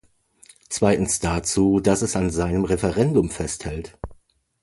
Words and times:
Zweitens 0.67 1.19
dazu, 1.19 1.79
dass 1.79 2.01
es 2.01 2.15
an 2.15 2.31
seinem 2.31 2.65
Referendum 2.65 3.29
festhält. 3.29 3.99